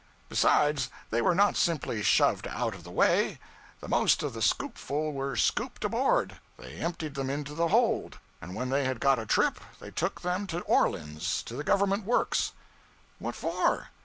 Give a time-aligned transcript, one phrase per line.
[0.29, 3.37] Besides, they were not simply shoved out of the way;
[3.81, 8.55] the most of the scoopful were scooped aboard; they emptied them into the hold; and
[8.55, 12.51] when they had got a trip, they took them to Orleans to the Government works.'
[13.19, 13.89] 'What for?'